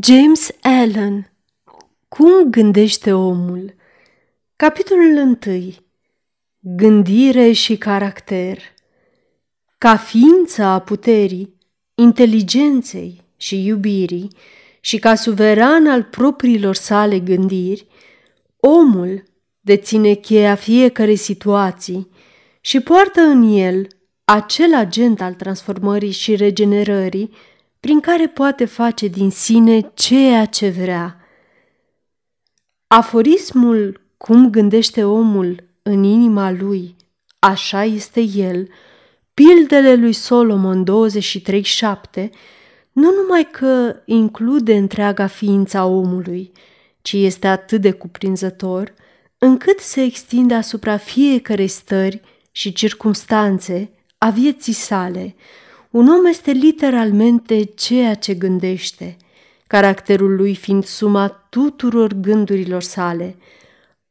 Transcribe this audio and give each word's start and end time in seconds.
James 0.00 0.50
Allen 0.62 1.32
Cum 2.08 2.50
gândește 2.50 3.12
omul? 3.12 3.74
Capitolul 4.56 5.36
1 5.46 5.72
Gândire 6.60 7.52
și 7.52 7.76
caracter 7.76 8.58
Ca 9.78 9.96
ființă 9.96 10.62
a 10.62 10.80
puterii, 10.80 11.54
inteligenței 11.94 13.22
și 13.36 13.66
iubirii 13.66 14.28
și 14.80 14.98
ca 14.98 15.14
suveran 15.14 15.86
al 15.86 16.02
propriilor 16.02 16.74
sale 16.74 17.18
gândiri, 17.20 17.86
omul 18.56 19.22
deține 19.60 20.14
cheia 20.14 20.54
fiecarei 20.54 21.16
situații 21.16 22.08
și 22.60 22.80
poartă 22.80 23.20
în 23.20 23.42
el 23.42 23.86
acel 24.24 24.74
agent 24.74 25.20
al 25.20 25.34
transformării 25.34 26.10
și 26.10 26.36
regenerării 26.36 27.30
prin 27.82 28.00
care 28.00 28.28
poate 28.28 28.64
face 28.64 29.06
din 29.06 29.30
sine 29.30 29.90
ceea 29.94 30.44
ce 30.44 30.68
vrea. 30.68 31.16
Aforismul 32.86 34.00
cum 34.16 34.50
gândește 34.50 35.04
omul 35.04 35.64
în 35.82 36.02
inima 36.02 36.50
lui, 36.50 36.96
așa 37.38 37.84
este 37.84 38.20
el, 38.20 38.68
pildele 39.34 39.94
lui 39.94 40.12
Solomon 40.12 40.84
23.7, 40.84 42.28
nu 42.92 43.10
numai 43.20 43.48
că 43.50 43.96
include 44.04 44.76
întreaga 44.76 45.26
ființa 45.26 45.84
omului, 45.84 46.52
ci 47.00 47.12
este 47.12 47.46
atât 47.46 47.80
de 47.80 47.92
cuprinzător, 47.92 48.94
încât 49.38 49.78
se 49.78 50.02
extinde 50.02 50.54
asupra 50.54 50.96
fiecărei 50.96 51.68
stări 51.68 52.20
și 52.52 52.72
circumstanțe 52.72 53.90
a 54.18 54.30
vieții 54.30 54.72
sale, 54.72 55.34
un 55.92 56.08
om 56.08 56.24
este 56.26 56.50
literalmente 56.50 57.64
ceea 57.64 58.14
ce 58.14 58.34
gândește, 58.34 59.16
caracterul 59.66 60.36
lui 60.36 60.54
fiind 60.54 60.84
suma 60.84 61.28
tuturor 61.28 62.12
gândurilor 62.12 62.82
sale. 62.82 63.36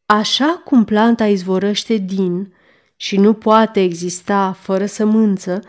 Așa 0.05 0.61
cum 0.65 0.85
planta 0.85 1.27
izvorăște 1.27 1.97
din 1.97 2.53
și 2.95 3.17
nu 3.17 3.33
poate 3.33 3.81
exista 3.81 4.51
fără 4.51 4.85
sămânță, 4.85 5.63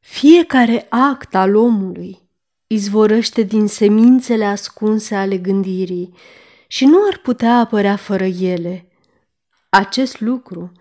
fiecare 0.00 0.86
act 0.88 1.34
al 1.34 1.56
omului 1.56 2.18
izvorăște 2.66 3.42
din 3.42 3.66
semințele 3.66 4.44
ascunse 4.44 5.14
ale 5.14 5.38
gândirii 5.38 6.14
și 6.66 6.84
nu 6.84 6.98
ar 7.10 7.18
putea 7.18 7.58
apărea 7.58 7.96
fără 7.96 8.24
ele. 8.24 8.88
Acest 9.68 10.20
lucru– 10.20 10.72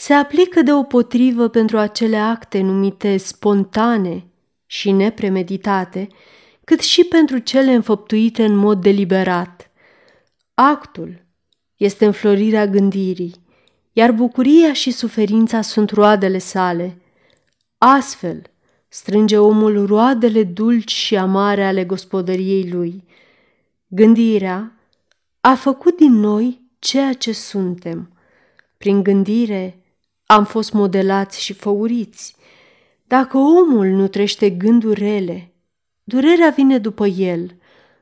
se 0.00 0.12
aplică 0.12 0.62
deopotrivă 0.62 1.48
pentru 1.48 1.78
acele 1.78 2.16
acte 2.16 2.60
numite 2.60 3.16
spontane 3.16 4.26
și 4.66 4.90
nepremeditate, 4.90 6.08
cât 6.64 6.80
și 6.80 7.04
pentru 7.04 7.38
cele 7.38 7.72
înfăptuite 7.72 8.44
în 8.44 8.56
mod 8.56 8.82
deliberat. 8.82 9.70
Actul 10.54 11.24
este 11.76 12.04
înflorirea 12.04 12.66
gândirii, 12.66 13.34
iar 13.92 14.12
bucuria 14.12 14.72
și 14.72 14.90
suferința 14.90 15.60
sunt 15.60 15.90
roadele 15.90 16.38
sale. 16.38 17.02
Astfel, 17.78 18.42
strânge 18.88 19.38
omul 19.38 19.86
roadele 19.86 20.44
dulci 20.44 20.92
și 20.92 21.16
amare 21.16 21.64
ale 21.64 21.84
gospodăriei 21.84 22.70
lui. 22.70 23.04
Gândirea 23.86 24.72
a 25.40 25.54
făcut 25.54 25.96
din 25.96 26.12
noi 26.12 26.60
ceea 26.78 27.12
ce 27.12 27.32
suntem. 27.32 28.12
Prin 28.76 29.02
gândire 29.02 29.82
am 30.30 30.44
fost 30.44 30.72
modelați 30.72 31.42
și 31.42 31.52
făuriți. 31.52 32.36
Dacă 33.06 33.36
omul 33.36 33.86
nu 33.86 34.08
trește 34.08 34.50
gânduri 34.50 35.00
rele, 35.00 35.52
durerea 36.04 36.50
vine 36.50 36.78
după 36.78 37.06
el, 37.06 37.54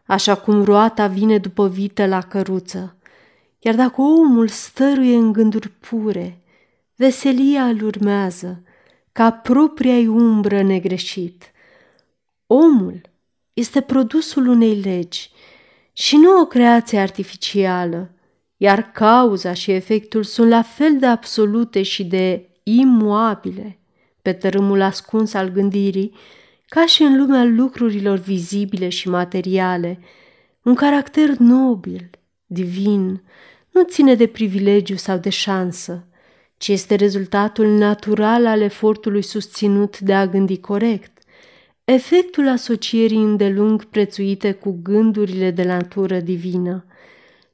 așa 0.06 0.34
cum 0.34 0.64
roata 0.64 1.06
vine 1.06 1.38
după 1.38 1.68
vită 1.68 2.06
la 2.06 2.20
căruță. 2.20 2.96
Iar 3.58 3.74
dacă 3.74 4.00
omul 4.00 4.48
stăruie 4.48 5.16
în 5.16 5.32
gânduri 5.32 5.68
pure, 5.68 6.42
veselia 6.96 7.64
îl 7.64 7.82
urmează, 7.82 8.62
ca 9.12 9.30
propria 9.30 10.10
umbră 10.10 10.62
negreșit. 10.62 11.44
Omul 12.46 13.00
este 13.52 13.80
produsul 13.80 14.46
unei 14.46 14.74
legi 14.80 15.30
și 15.92 16.16
nu 16.16 16.40
o 16.40 16.46
creație 16.46 16.98
artificială, 16.98 18.10
iar 18.56 18.90
cauza 18.92 19.52
și 19.52 19.70
efectul 19.70 20.22
sunt 20.22 20.48
la 20.48 20.62
fel 20.62 20.98
de 20.98 21.06
absolute 21.06 21.82
și 21.82 22.04
de 22.04 22.48
imuabile 22.62 23.78
pe 24.22 24.32
tărâmul 24.32 24.80
ascuns 24.80 25.34
al 25.34 25.48
gândirii, 25.48 26.14
ca 26.68 26.86
și 26.86 27.02
în 27.02 27.18
lumea 27.18 27.44
lucrurilor 27.44 28.18
vizibile 28.18 28.88
și 28.88 29.08
materiale. 29.08 29.98
Un 30.62 30.74
caracter 30.74 31.28
nobil, 31.38 32.10
divin, 32.46 33.22
nu 33.70 33.82
ține 33.82 34.14
de 34.14 34.26
privilegiu 34.26 34.96
sau 34.96 35.18
de 35.18 35.28
șansă, 35.28 36.06
ci 36.56 36.68
este 36.68 36.94
rezultatul 36.94 37.66
natural 37.66 38.46
al 38.46 38.60
efortului 38.60 39.22
susținut 39.22 39.98
de 39.98 40.14
a 40.14 40.26
gândi 40.26 40.60
corect, 40.60 41.18
efectul 41.84 42.48
asocierii 42.48 43.22
îndelung 43.22 43.84
prețuite 43.84 44.52
cu 44.52 44.78
gândurile 44.82 45.50
de 45.50 45.64
natură 45.64 46.20
divină. 46.20 46.84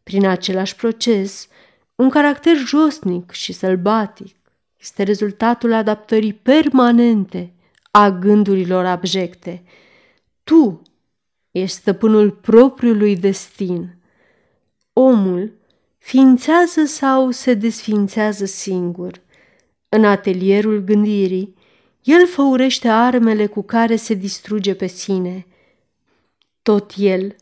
Prin 0.03 0.27
același 0.27 0.77
proces, 0.77 1.49
un 1.95 2.11
caracter 2.11 2.57
josnic 2.57 3.31
și 3.31 3.53
sălbatic 3.53 4.37
este 4.81 5.03
rezultatul 5.03 5.73
adaptării 5.73 6.33
permanente 6.33 7.53
a 7.91 8.11
gândurilor 8.11 8.85
abjecte. 8.85 9.63
Tu 10.45 10.83
ești 11.51 11.77
stăpânul 11.77 12.31
propriului 12.31 13.17
destin. 13.17 13.97
Omul 14.93 15.53
ființează 15.99 16.85
sau 16.85 17.31
se 17.31 17.55
desfințează 17.55 18.45
singur. 18.45 19.21
În 19.89 20.05
atelierul 20.05 20.79
gândirii, 20.79 21.55
el 22.03 22.27
făurește 22.27 22.89
armele 22.89 23.47
cu 23.47 23.63
care 23.63 23.97
se 23.97 24.15
distruge 24.15 24.75
pe 24.75 24.87
sine. 24.87 25.47
Tot 26.63 26.93
el 26.97 27.37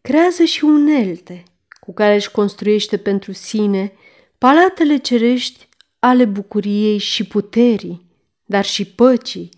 creează 0.00 0.44
și 0.44 0.64
unelte 0.64 1.42
cu 1.80 1.92
care 1.92 2.14
își 2.14 2.30
construiește 2.30 2.96
pentru 2.96 3.32
sine 3.32 3.92
palatele 4.38 4.96
cerești 4.96 5.68
ale 5.98 6.24
bucuriei 6.24 6.98
și 6.98 7.24
puterii, 7.24 8.06
dar 8.44 8.64
și 8.64 8.84
păcii. 8.84 9.48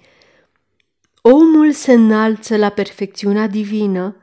Omul 1.21 1.73
se 1.73 1.93
înalță 1.93 2.57
la 2.57 2.69
perfecțiunea 2.69 3.47
divină 3.47 4.17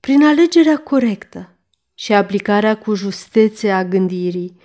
prin 0.00 0.24
alegerea 0.24 0.76
corectă 0.76 1.56
și 1.94 2.12
aplicarea 2.12 2.78
cu 2.78 2.94
justețe 2.94 3.70
a 3.70 3.84
gândirii, 3.84 4.56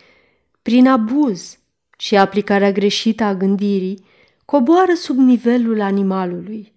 prin 0.61 0.87
abuz 0.87 1.59
și 1.97 2.15
aplicarea 2.17 2.71
greșită 2.71 3.23
a 3.23 3.35
gândirii, 3.35 4.05
coboară 4.45 4.93
sub 4.93 5.17
nivelul 5.17 5.81
animalului. 5.81 6.73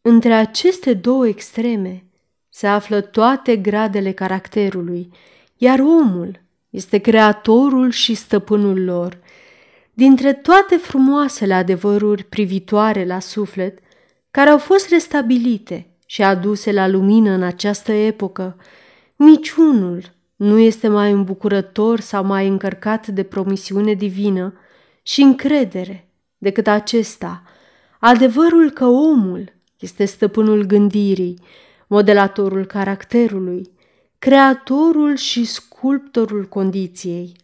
Între 0.00 0.32
aceste 0.32 0.94
două 0.94 1.26
extreme 1.26 2.04
se 2.48 2.66
află 2.66 3.00
toate 3.00 3.56
gradele 3.56 4.12
caracterului, 4.12 5.10
iar 5.58 5.78
omul 5.78 6.40
este 6.70 6.98
creatorul 6.98 7.90
și 7.90 8.14
stăpânul 8.14 8.84
lor. 8.84 9.18
Dintre 9.92 10.32
toate 10.32 10.76
frumoasele 10.76 11.54
adevăruri 11.54 12.24
privitoare 12.24 13.04
la 13.04 13.20
suflet, 13.20 13.78
care 14.30 14.50
au 14.50 14.58
fost 14.58 14.88
restabilite 14.88 15.86
și 16.06 16.22
aduse 16.22 16.72
la 16.72 16.88
lumină 16.88 17.30
în 17.30 17.42
această 17.42 17.92
epocă, 17.92 18.56
niciunul 19.16 20.02
nu 20.36 20.58
este 20.58 20.88
mai 20.88 21.12
îmbucurător 21.12 22.00
sau 22.00 22.24
mai 22.24 22.48
încărcat 22.48 23.06
de 23.06 23.22
promisiune 23.22 23.94
divină 23.94 24.54
și 25.02 25.20
încredere 25.22 26.08
decât 26.38 26.66
acesta, 26.66 27.42
adevărul 27.98 28.70
că 28.70 28.84
omul 28.86 29.52
este 29.78 30.04
stăpânul 30.04 30.64
gândirii, 30.64 31.40
modelatorul 31.86 32.64
caracterului, 32.64 33.70
creatorul 34.18 35.16
și 35.16 35.44
sculptorul 35.44 36.44
condiției, 36.44 37.36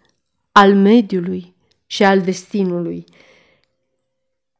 al 0.52 0.74
mediului 0.74 1.54
și 1.86 2.04
al 2.04 2.20
destinului. 2.20 3.04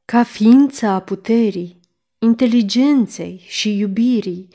Ca 0.05 0.23
ființa 0.23 0.91
a 0.91 1.01
puterii, 1.01 1.81
inteligenței 2.19 3.45
și 3.47 3.79
iubirii 3.79 4.49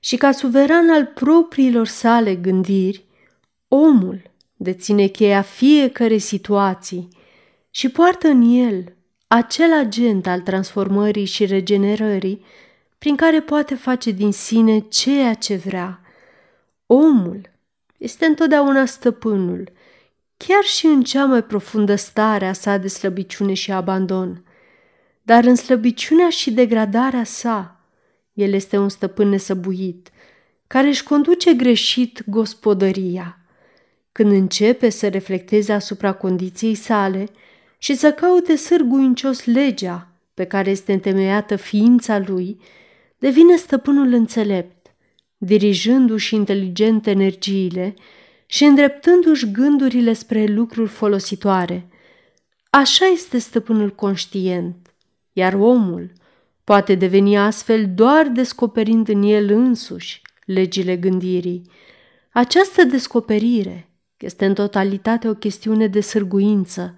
și 0.00 0.16
ca 0.16 0.32
suveran 0.32 0.90
al 0.90 1.04
propriilor 1.04 1.86
sale 1.86 2.34
gândiri, 2.34 3.04
omul 3.68 4.22
deține 4.56 5.06
cheia 5.06 5.42
fiecare 5.42 6.16
situații 6.16 7.08
și 7.70 7.88
poartă 7.88 8.28
în 8.28 8.42
el 8.42 8.96
acel 9.26 9.72
agent 9.72 10.26
al 10.26 10.40
transformării 10.40 11.24
și 11.24 11.44
regenerării 11.44 12.44
prin 12.98 13.16
care 13.16 13.40
poate 13.40 13.74
face 13.74 14.10
din 14.10 14.32
sine 14.32 14.78
ceea 14.78 15.34
ce 15.34 15.56
vrea– 15.56 15.98
Omul 16.86 17.50
este 17.98 18.26
întotdeauna 18.26 18.84
stăpânul, 18.84 19.72
chiar 20.36 20.62
și 20.62 20.86
în 20.86 21.02
cea 21.02 21.24
mai 21.24 21.42
profundă 21.42 21.94
stare 21.94 22.46
a 22.46 22.52
sa 22.52 22.76
de 22.76 22.88
slăbiciune 22.88 23.54
și 23.54 23.72
abandon. 23.72 24.44
Dar 25.22 25.44
în 25.44 25.54
slăbiciunea 25.54 26.28
și 26.28 26.52
degradarea 26.52 27.24
sa, 27.24 27.80
el 28.32 28.52
este 28.52 28.78
un 28.78 28.88
stăpân 28.88 29.28
nesăbuit, 29.28 30.10
care 30.66 30.86
își 30.86 31.02
conduce 31.02 31.54
greșit 31.54 32.22
gospodăria. 32.26 33.38
Când 34.12 34.32
începe 34.32 34.88
să 34.88 35.08
reflecteze 35.08 35.72
asupra 35.72 36.12
condiției 36.12 36.74
sale 36.74 37.28
și 37.78 37.94
să 37.94 38.12
caute 38.12 38.56
sârguincios 38.56 39.44
legea 39.44 40.08
pe 40.34 40.44
care 40.44 40.70
este 40.70 40.92
întemeiată 40.92 41.56
ființa 41.56 42.18
lui, 42.18 42.60
devine 43.18 43.56
stăpânul 43.56 44.12
înțelept, 44.12 44.83
dirijându-și 45.44 46.34
inteligent 46.34 47.06
energiile 47.06 47.94
și 48.46 48.64
îndreptându-și 48.64 49.50
gândurile 49.50 50.12
spre 50.12 50.44
lucruri 50.46 50.90
folositoare. 50.90 51.88
Așa 52.70 53.06
este 53.06 53.38
stăpânul 53.38 53.90
conștient, 53.90 54.94
iar 55.32 55.54
omul 55.54 56.12
poate 56.64 56.94
deveni 56.94 57.38
astfel 57.38 57.90
doar 57.94 58.26
descoperind 58.26 59.08
în 59.08 59.22
el 59.22 59.50
însuși 59.50 60.22
legile 60.44 60.96
gândirii. 60.96 61.62
Această 62.32 62.82
descoperire 62.84 63.88
este 64.16 64.44
în 64.44 64.54
totalitate 64.54 65.28
o 65.28 65.34
chestiune 65.34 65.86
de 65.86 66.00
sârguință, 66.00 66.94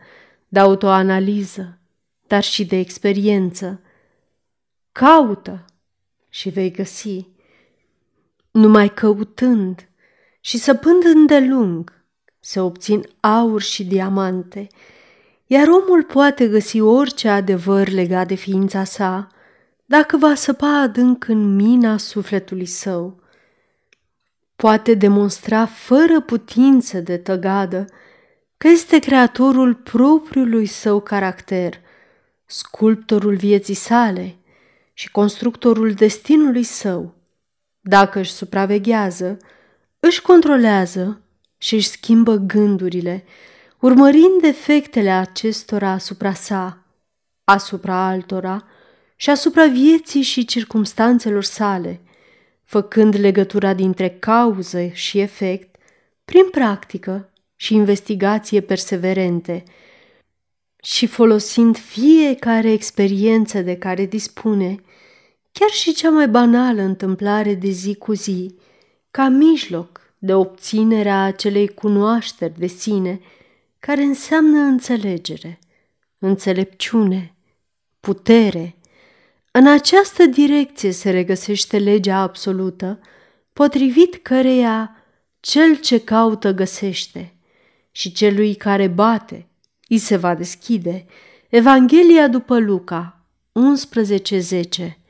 de 0.48 0.58
autoanaliză, 0.58 1.78
dar 2.26 2.42
și 2.42 2.64
de 2.64 2.76
experiență. 2.76 3.80
Caută 4.92 5.64
și 6.28 6.48
vei 6.48 6.70
găsi. 6.70 7.26
Numai 8.56 8.88
căutând 8.88 9.88
și 10.40 10.58
săpând 10.58 11.04
îndelung 11.04 12.04
se 12.40 12.60
obțin 12.60 13.08
aur 13.20 13.62
și 13.62 13.84
diamante, 13.84 14.66
iar 15.46 15.68
omul 15.68 16.02
poate 16.02 16.48
găsi 16.48 16.80
orice 16.80 17.28
adevăr 17.28 17.88
legat 17.88 18.26
de 18.26 18.34
ființa 18.34 18.84
sa 18.84 19.28
dacă 19.84 20.16
va 20.16 20.34
săpa 20.34 20.80
adânc 20.80 21.28
în 21.28 21.54
mina 21.54 21.96
sufletului 21.96 22.66
său. 22.66 23.20
Poate 24.56 24.94
demonstra 24.94 25.66
fără 25.66 26.20
putință 26.20 27.00
de 27.00 27.16
tăgadă 27.16 27.84
că 28.56 28.68
este 28.68 28.98
creatorul 28.98 29.74
propriului 29.74 30.66
său 30.66 31.00
caracter, 31.00 31.80
sculptorul 32.46 33.34
vieții 33.34 33.74
sale 33.74 34.36
și 34.92 35.10
constructorul 35.10 35.92
destinului 35.92 36.62
său. 36.62 37.15
Dacă 37.88 38.18
își 38.18 38.32
supraveghează, 38.32 39.36
își 40.00 40.22
controlează 40.22 41.20
și 41.58 41.74
își 41.74 41.88
schimbă 41.88 42.34
gândurile, 42.34 43.24
urmărind 43.80 44.42
efectele 44.42 45.10
acestora 45.10 45.90
asupra 45.90 46.32
sa, 46.32 46.84
asupra 47.44 48.06
altora 48.06 48.64
și 49.16 49.30
asupra 49.30 49.66
vieții 49.66 50.22
și 50.22 50.44
circumstanțelor 50.44 51.44
sale, 51.44 52.00
făcând 52.64 53.18
legătura 53.18 53.74
dintre 53.74 54.10
cauză 54.10 54.86
și 54.86 55.18
efect 55.18 55.76
prin 56.24 56.50
practică 56.50 57.32
și 57.56 57.74
investigație 57.74 58.60
perseverente 58.60 59.62
și 60.82 61.06
folosind 61.06 61.78
fiecare 61.78 62.72
experiență 62.72 63.60
de 63.60 63.76
care 63.76 64.06
dispune, 64.06 64.80
chiar 65.58 65.70
și 65.70 65.92
cea 65.92 66.10
mai 66.10 66.28
banală 66.28 66.82
întâmplare 66.82 67.54
de 67.54 67.68
zi 67.68 67.94
cu 67.94 68.12
zi, 68.12 68.54
ca 69.10 69.28
mijloc 69.28 70.00
de 70.18 70.34
obținere 70.34 71.10
a 71.10 71.24
acelei 71.24 71.68
cunoașteri 71.68 72.58
de 72.58 72.66
sine 72.66 73.20
care 73.78 74.02
înseamnă 74.02 74.58
înțelegere, 74.58 75.58
înțelepciune, 76.18 77.34
putere. 78.00 78.76
În 79.50 79.66
această 79.66 80.26
direcție 80.26 80.90
se 80.90 81.10
regăsește 81.10 81.78
legea 81.78 82.18
absolută, 82.18 83.00
potrivit 83.52 84.14
căreia 84.14 85.04
cel 85.40 85.76
ce 85.76 86.00
caută 86.00 86.52
găsește 86.52 87.36
și 87.90 88.12
celui 88.12 88.54
care 88.54 88.86
bate 88.86 89.46
îi 89.88 89.98
se 89.98 90.16
va 90.16 90.34
deschide. 90.34 91.06
Evanghelia 91.48 92.28
după 92.28 92.58
Luca 92.58 93.26
11.10 94.78 95.05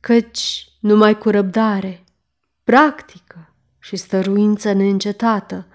Căci 0.00 0.68
numai 0.80 1.18
cu 1.18 1.30
răbdare, 1.30 2.04
practică 2.64 3.54
și 3.78 3.96
stăruință 3.96 4.72
neîncetată 4.72 5.66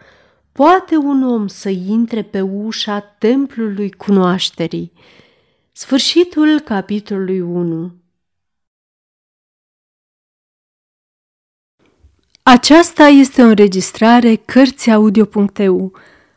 poate 0.52 0.96
un 0.96 1.24
om 1.24 1.48
să 1.48 1.70
intre 1.70 2.24
pe 2.24 2.42
ușa 2.42 3.00
templului 3.00 3.92
cunoașterii. 3.92 4.92
Sfârșitul 5.72 6.60
capitolului 6.60 7.40
1 7.40 7.92
Aceasta 12.44 13.04
este 13.04 13.42
o 13.42 13.46
înregistrare 13.46 14.36
Cărțiaudio.eu. 14.36 15.94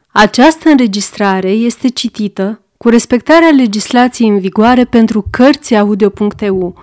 Această 0.09 0.69
înregistrare 0.69 1.51
este 1.51 1.89
citită 1.89 2.63
cu 2.77 2.89
respectarea 2.89 3.51
legislației 3.51 4.29
în 4.29 4.39
vigoare 4.39 4.85
pentru 4.85 5.27
Cărțiaudio.eu. 5.31 6.83